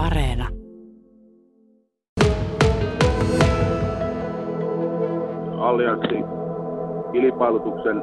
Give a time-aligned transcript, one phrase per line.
[0.00, 0.48] Areena.
[5.58, 6.24] Allianssin
[7.12, 8.02] kilpailutuksen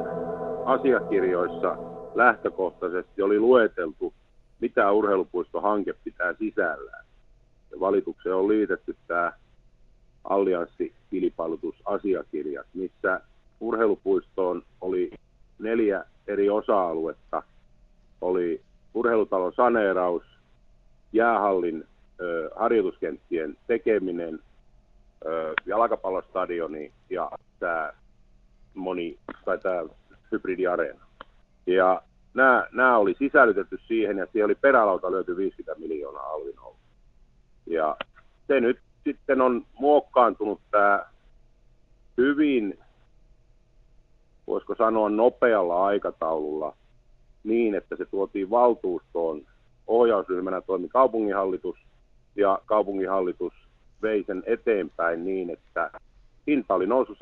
[0.64, 1.76] asiakirjoissa
[2.14, 4.14] lähtökohtaisesti oli lueteltu,
[4.60, 7.04] mitä urheilupuistohanke pitää sisällään.
[7.70, 9.32] Ja valitukseen on liitetty tämä
[10.24, 13.20] allianssikilpailutusasiakirjat, missä
[13.60, 15.10] urheilupuistoon oli
[15.58, 17.42] neljä eri osa-aluetta.
[18.20, 18.60] Oli
[18.94, 20.37] urheilutalon saneeraus,
[21.12, 21.84] jäähallin
[22.20, 24.38] ö, harjoituskenttien tekeminen,
[25.26, 27.92] ö, jalkapallostadioni ja tämä
[28.74, 29.84] moni, tai tämä
[30.32, 31.06] hybridiareena.
[31.66, 32.02] Ja
[32.34, 36.54] nämä, nämä oli sisällytetty siihen ja siellä oli perälauta löyty 50 miljoonaa alvin
[37.66, 37.96] Ja
[38.46, 41.06] se nyt sitten on muokkaantunut tämä
[42.16, 42.78] hyvin,
[44.46, 46.76] voisiko sanoa nopealla aikataululla
[47.44, 49.42] niin, että se tuotiin valtuustoon.
[49.88, 51.76] Ohjausryhmänä toimi kaupunginhallitus
[52.36, 53.52] ja kaupunginhallitus
[54.02, 55.90] vei sen eteenpäin niin, että
[56.46, 57.18] hinta oli noussut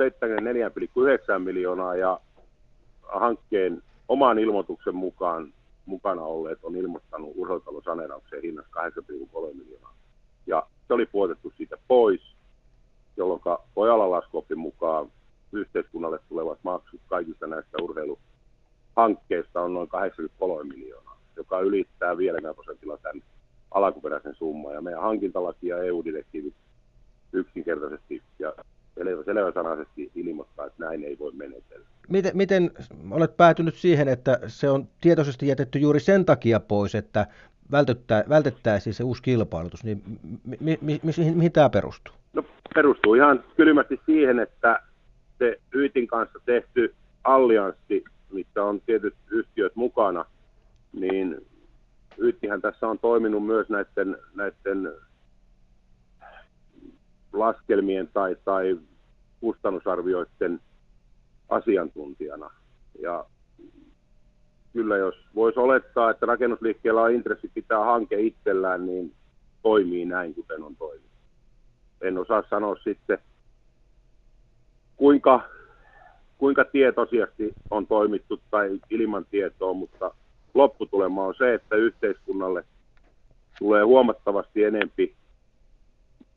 [1.34, 2.20] 74,9 miljoonaa ja
[3.02, 5.52] hankkeen oman ilmoituksen mukaan
[5.86, 9.94] mukana olleet on ilmoittanut urheilutalon saneeraukseen hinnassa 8,3 miljoonaa.
[10.46, 12.36] Ja se oli puotettu siitä pois,
[13.16, 13.40] jolloin
[13.74, 15.08] Pojalan laskuopin mukaan
[15.52, 21.05] yhteiskunnalle tulevat maksut kaikista näistä urheiluhankkeista on noin 83 miljoonaa,
[21.36, 23.22] joka ylittää vielä prosentilla tämän
[23.70, 24.74] alkuperäisen summan.
[24.74, 26.54] Ja meidän hankintalaki ja EU-direktiivit
[27.32, 28.52] yksinkertaisesti ja
[29.24, 31.86] selväsanaisesti ilmoittaa, että näin ei voi menetellä.
[32.08, 32.70] Miten, miten
[33.10, 37.26] olet päätynyt siihen, että se on tietoisesti jätetty juuri sen takia pois, että
[38.28, 40.02] vältettäisiin se uusi kilpailutus, niin
[40.44, 42.14] mi, mi, mi, mihin, mihin tämä perustuu?
[42.32, 44.82] No perustuu ihan kylmästi siihen, että
[45.38, 50.24] se Yytin kanssa tehty allianssi, missä on tietyt yhtiöt mukana,
[50.96, 51.46] niin
[52.18, 54.92] Yyttihän tässä on toiminut myös näiden, näiden
[57.32, 58.78] laskelmien tai, tai
[59.40, 60.60] kustannusarvioiden
[61.48, 62.50] asiantuntijana.
[63.02, 63.24] Ja
[64.72, 69.12] kyllä jos voisi olettaa, että rakennusliikkeellä on intressi pitää hanke itsellään, niin
[69.62, 71.10] toimii näin, kuten on toiminut.
[72.00, 73.18] En osaa sanoa sitten,
[74.96, 75.40] kuinka,
[76.38, 80.14] kuinka tietoisesti on toimittu tai ilman tietoa, mutta
[80.56, 82.64] lopputulema on se, että yhteiskunnalle
[83.58, 85.14] tulee huomattavasti enempi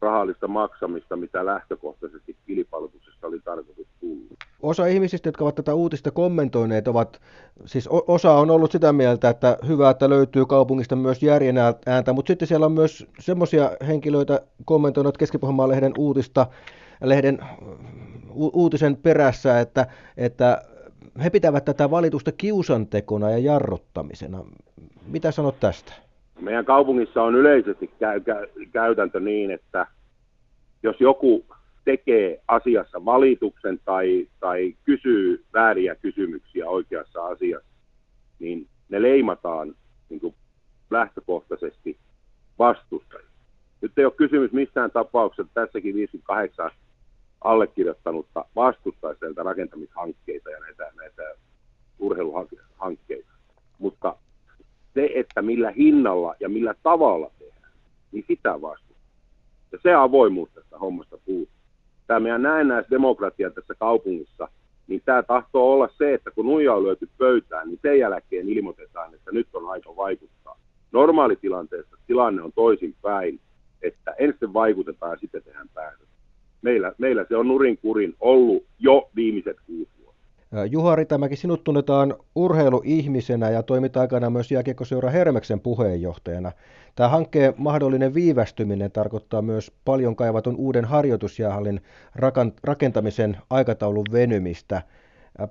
[0.01, 4.35] rahallista maksamista, mitä lähtökohtaisesti kilpailutuksessa oli tarkoitus tulla.
[4.61, 7.21] Osa ihmisistä, jotka ovat tätä uutista kommentoineet, ovat,
[7.65, 11.55] siis osa on ollut sitä mieltä, että hyvä, että löytyy kaupungista myös järjen
[11.85, 15.37] ääntä, mutta sitten siellä on myös semmoisia henkilöitä kommentoinut keski
[15.67, 16.47] lehden uutista,
[17.03, 17.39] lehden
[18.29, 19.87] u- uutisen perässä, että,
[20.17, 20.61] että
[21.23, 24.45] he pitävät tätä valitusta kiusantekona ja jarruttamisena.
[25.07, 25.93] Mitä sanot tästä?
[26.41, 29.87] meidän kaupungissa on yleisesti käy, käy, käytäntö niin, että
[30.83, 31.45] jos joku
[31.85, 37.69] tekee asiassa valituksen tai, tai kysyy vääriä kysymyksiä oikeassa asiassa,
[38.39, 39.75] niin ne leimataan
[40.09, 40.35] niin kuin
[40.91, 41.97] lähtökohtaisesti
[42.59, 43.29] vastustajia.
[43.81, 46.71] Nyt ei ole kysymys missään tapauksessa, tässäkin 58
[47.41, 51.23] allekirjoittanutta vastustaisi näitä rakentamishankkeita ja näitä, näitä
[51.99, 53.31] urheiluhankkeita.
[53.77, 54.15] Mutta
[54.93, 57.73] se, että millä hinnalla ja millä tavalla tehdään,
[58.11, 58.95] niin sitä vastuu.
[59.71, 61.59] Ja se avoimuus tästä hommasta puuttuu.
[62.07, 64.47] Tämä meidän näennäisdemokratia tässä kaupungissa,
[64.87, 69.13] niin tämä tahtoo olla se, että kun nuija on lyöty pöytään, niin sen jälkeen ilmoitetaan,
[69.13, 70.59] että nyt on aika vaikuttaa.
[70.91, 73.39] Normaalitilanteessa tilanne on toisin päin,
[73.81, 76.08] että ensin vaikutetaan ja sitten tehdään päätös.
[76.61, 79.99] Meillä, meillä se on nurin kurin ollut jo viimeiset kuusi
[80.69, 86.51] Juha Ritämäki, sinut tunnetaan urheiluihmisenä ja toimit aikana myös jääkiekkoseura Hermeksen puheenjohtajana.
[86.95, 91.81] Tämä hankkeen mahdollinen viivästyminen tarkoittaa myös paljon kaivatun uuden harjoitusjäähallin
[92.63, 94.81] rakentamisen aikataulun venymistä.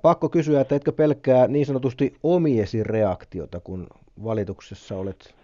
[0.01, 3.87] Pakko kysyä, että etkö pelkkää niin sanotusti omiesi reaktiota, kun
[4.23, 5.35] valituksessa olet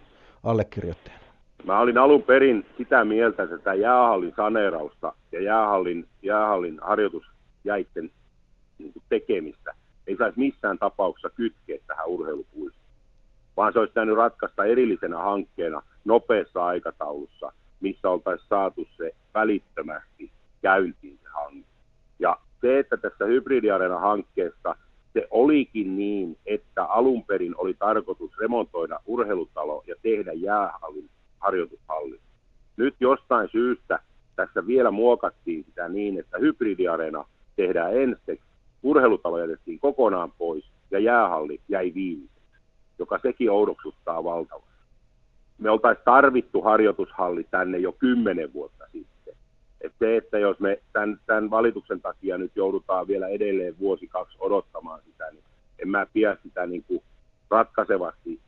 [0.42, 1.25] allekirjoittajana?
[1.64, 8.10] Mä olin alun perin sitä mieltä, että tämä jäähallin saneerausta ja jäähallin, jäähallin harjoitusjäitten
[8.78, 9.74] niin tekemistä
[10.06, 12.86] ei saisi missään tapauksessa kytkeä tähän urheilupuistoon,
[13.56, 20.30] vaan se olisi täytynyt ratkaista erillisenä hankkeena nopeassa aikataulussa, missä oltaisiin saatu se välittömästi
[20.62, 21.66] käyntiin se hanke.
[22.18, 24.76] Ja se, että tässä hybridiarena-hankkeessa
[25.12, 31.05] se olikin niin, että alun perin oli tarkoitus remontoida urheilutalo ja tehdä jäähallin
[31.40, 32.20] harjoitushalli.
[32.76, 33.98] Nyt jostain syystä
[34.36, 37.24] tässä vielä muokattiin sitä niin, että hybridiarena
[37.56, 38.46] tehdään ensiksi
[38.82, 42.56] urheilutalo jätettiin kokonaan pois ja jäähalli jäi viimeiseksi,
[42.98, 44.66] joka sekin oudoksuttaa valtavasti.
[45.58, 49.34] me oltaisiin tarvittu harjoitushalli tänne jo kymmenen vuotta sitten.
[49.80, 54.36] Et se, että jos me tämän, tämän valituksen takia nyt joudutaan vielä edelleen vuosi kaksi
[54.40, 55.44] odottamaan sitä, niin
[55.78, 57.02] en mä pidä sitä niin kuin
[57.50, 58.40] ratkaisevasti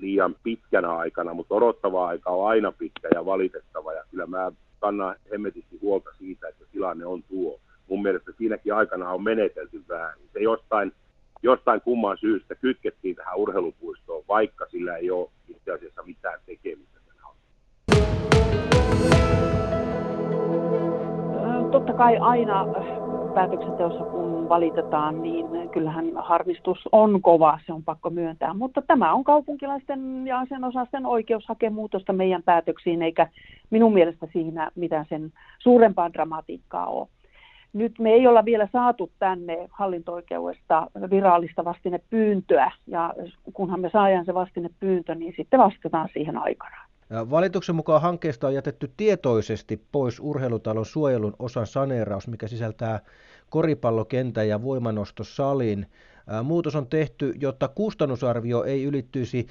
[0.00, 3.92] liian pitkänä aikana, mutta odottava aika on aina pitkä ja valitettava.
[3.92, 7.60] Ja kyllä mä kannan hemmetisti huolta siitä, että tilanne on tuo.
[7.88, 10.28] Mun mielestä siinäkin aikana on menetelty väärin.
[10.32, 10.92] Se jostain,
[11.42, 17.00] jostain kumman syystä kytkettiin tähän urheilupuistoon, vaikka sillä ei ole itse asiassa mitään tekemistä.
[21.70, 22.66] Totta kai aina
[23.34, 28.54] päätöksenteossa, kun valitetaan, niin kyllähän harmistus on kova, se on pakko myöntää.
[28.54, 33.26] Mutta tämä on kaupunkilaisten ja asianosaisten oikeus hakea muutosta meidän päätöksiin, eikä
[33.70, 37.08] minun mielestä siinä mitään sen suurempaa dramatiikkaa ole.
[37.72, 43.14] Nyt me ei olla vielä saatu tänne hallinto-oikeudesta virallista vastinepyyntöä, ja
[43.52, 46.89] kunhan me saadaan se vastinepyyntö, niin sitten vastataan siihen aikanaan.
[47.10, 53.00] Valituksen mukaan hankkeesta on jätetty tietoisesti pois urheilutalon suojelun osan saneeraus, mikä sisältää
[53.48, 55.86] koripallokentän ja voimanostosalin.
[56.44, 59.46] Muutos on tehty, jotta kustannusarvio ei ylittyisi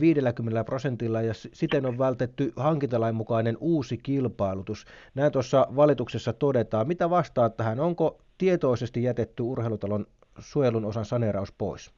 [0.00, 4.84] 50 prosentilla ja siten on vältetty hankintalain mukainen uusi kilpailutus.
[5.14, 6.88] Näin tuossa valituksessa todetaan.
[6.88, 7.80] Mitä vastaa tähän?
[7.80, 10.06] Onko tietoisesti jätetty urheilutalon
[10.38, 11.90] suojelun osan saneeraus pois?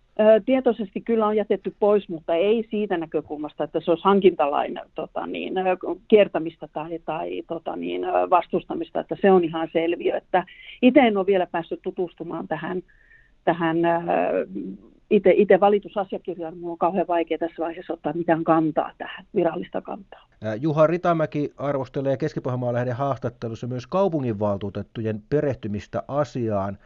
[0.46, 5.54] Tietoisesti kyllä on jätetty pois, mutta ei siitä näkökulmasta, että se olisi hankintalain tota niin,
[6.08, 10.16] kiertämistä tai, tai tota niin, vastustamista, että se on ihan selviö.
[10.16, 10.44] Että
[10.82, 12.82] itse en ole vielä päässyt tutustumaan tähän,
[13.44, 13.76] tähän
[15.10, 16.54] itse valitusasiakirjaan.
[16.54, 20.28] Minulla on kauhean vaikea tässä vaiheessa ottaa mitään kantaa tähän, virallista kantaa.
[20.60, 22.40] Juha Ritamäki arvostelee keski
[22.72, 26.78] lehden haastattelussa myös kaupunginvaltuutettujen perehtymistä asiaan.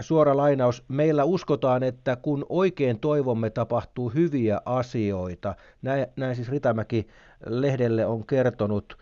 [0.00, 7.06] Suora lainaus, meillä uskotaan, että kun oikein toivomme tapahtuu hyviä asioita, näin, näin siis Ritamäki
[7.46, 8.98] lehdelle on kertonut.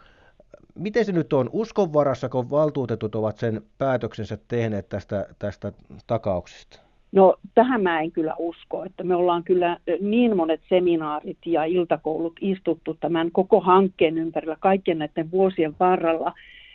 [0.74, 5.72] Miten se nyt on uskonvarassa, kun valtuutetut ovat sen päätöksensä tehneet tästä, tästä
[6.06, 6.80] takauksesta?
[7.12, 12.32] No tähän mä en kyllä usko, että me ollaan kyllä niin monet seminaarit ja iltakoulut
[12.40, 16.32] istuttu tämän koko hankkeen ympärillä kaikkien näiden vuosien varrella,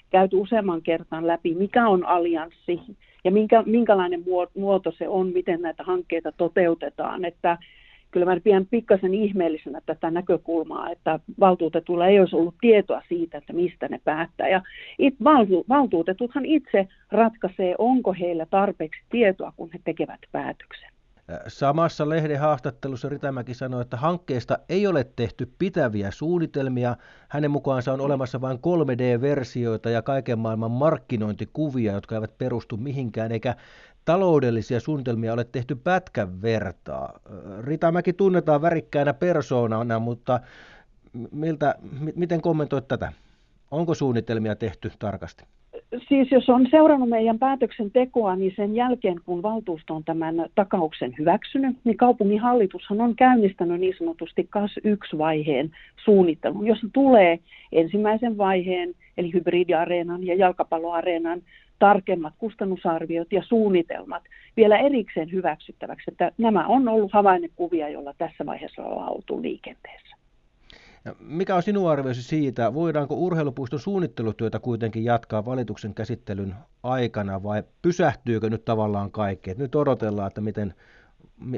[0.09, 2.81] käyty useamman kertaan läpi, mikä on allianssi,
[3.27, 4.23] ja minkä, minkälainen
[4.55, 7.25] muoto se on, miten näitä hankkeita toteutetaan.
[7.25, 7.57] Että
[8.11, 13.53] kyllä mä pidän pikkasen ihmeellisenä tätä näkökulmaa, että valtuutetulla ei olisi ollut tietoa siitä, että
[13.53, 14.47] mistä ne päättää.
[14.47, 14.61] Ja
[14.99, 20.96] it, valtu, valtuutetuthan itse ratkaisee, onko heillä tarpeeksi tietoa, kun he tekevät päätöksen.
[21.47, 26.95] Samassa lehden haastattelussa Ritämäki sanoi, että hankkeesta ei ole tehty pitäviä suunnitelmia.
[27.29, 33.55] Hänen mukaansa on olemassa vain 3D-versioita ja kaiken maailman markkinointikuvia, jotka eivät perustu mihinkään, eikä
[34.05, 37.19] taloudellisia suunnitelmia ole tehty pätkän vertaa.
[37.61, 40.39] Ritämäki tunnetaan värikkäänä persoonana, mutta
[41.31, 41.75] miltä,
[42.15, 43.13] miten kommentoit tätä?
[43.71, 45.43] Onko suunnitelmia tehty tarkasti?
[46.07, 51.77] Siis jos on seurannut meidän päätöksentekoa, niin sen jälkeen kun valtuusto on tämän takauksen hyväksynyt,
[51.83, 55.71] niin kaupungin hallitushan on käynnistänyt niin sanotusti KAS 1-vaiheen
[56.05, 57.39] suunnittelun, jossa tulee
[57.71, 61.41] ensimmäisen vaiheen, eli hybridiareenan ja jalkapalloareenan
[61.79, 64.23] tarkemmat kustannusarviot ja suunnitelmat
[64.57, 66.11] vielä erikseen hyväksyttäväksi.
[66.11, 70.16] Että nämä on ollut havainnekuvia, joilla tässä vaiheessa ollaan oltu liikenteessä.
[71.19, 78.49] Mikä on sinun arvioisi siitä, voidaanko urheilupuiston suunnittelutyötä kuitenkin jatkaa valituksen käsittelyn aikana vai pysähtyykö
[78.49, 79.51] nyt tavallaan kaikki?
[79.51, 80.73] Et nyt odotellaan, että miten,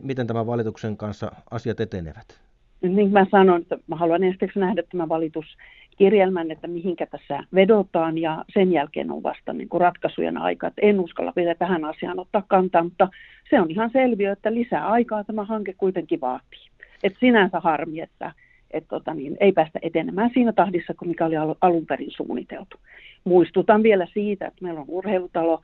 [0.04, 2.40] miten tämän valituksen kanssa asiat etenevät.
[2.82, 8.18] Niin kuin mä sanoin, että mä haluan ensiksi nähdä tämän valituskirjelmän, että mihinkä tässä vedotaan
[8.18, 10.68] ja sen jälkeen on vasta niin kuin ratkaisujen aika.
[10.68, 13.08] Että en uskalla vielä tähän asiaan ottaa kantaa, mutta
[13.50, 16.70] se on ihan selviö, että lisää aikaa tämä hanke kuitenkin vaatii.
[17.04, 18.32] Et sinänsä harmi, että
[18.72, 22.78] että tota niin, ei päästä etenemään siinä tahdissa, kuin mikä oli alun perin suunniteltu.
[23.24, 25.62] Muistutan vielä siitä, että meillä on urheilutalo,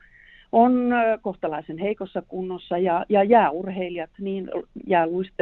[0.52, 0.90] on
[1.22, 4.50] kohtalaisen heikossa kunnossa ja, ja jääurheilijat, niin
[4.86, 5.34] jääluist,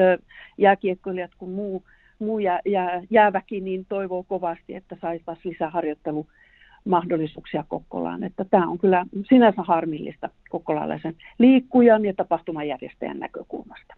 [0.58, 1.82] jääkiekkoilijat kuin muu,
[2.18, 8.24] muu jää, jää, jääväki, niin toivoo kovasti, että saisi taas lisää harjoittelumahdollisuuksia Kokkolaan.
[8.24, 13.94] Että tämä on kyllä sinänsä harmillista kokkolalaisen liikkujan ja tapahtumajärjestäjän näkökulmasta.